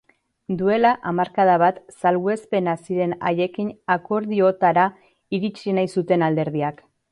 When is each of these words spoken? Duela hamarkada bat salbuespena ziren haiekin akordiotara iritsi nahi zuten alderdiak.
Duela 0.59 0.93
hamarkada 1.09 1.57
bat 1.63 1.77
salbuespena 1.97 2.75
ziren 2.87 3.15
haiekin 3.29 3.71
akordiotara 3.99 4.89
iritsi 5.41 5.79
nahi 5.81 5.95
zuten 5.97 6.29
alderdiak. 6.31 6.85